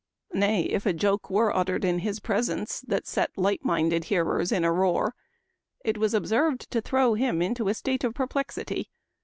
[0.33, 4.63] Nay, if a joke were uttered in his presence that set light minded hearers in
[4.65, 5.13] a roar,
[5.85, 8.89] it was observed to throw him into a state of perplexity.